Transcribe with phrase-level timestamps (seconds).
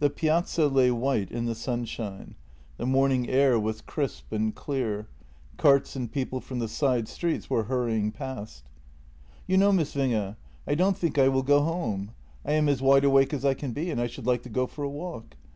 [0.00, 2.34] The piazza lay white in the sunshine;
[2.78, 5.06] the morning air was JENNY 39 crisp and clear.
[5.56, 8.64] Carts and people from the side streets were hurrying past."
[9.46, 10.34] You know, Miss Winge,
[10.66, 12.10] I don't think I will go home.
[12.44, 14.66] I am as wide awake as I can be, and I should like to go
[14.66, 15.36] for a walk.